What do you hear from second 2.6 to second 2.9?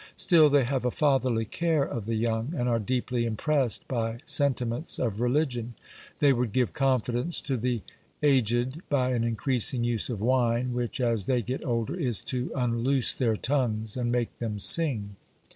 are